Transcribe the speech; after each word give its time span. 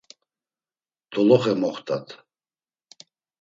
Doloxe 1.11 1.53
moxtat. 1.61 2.07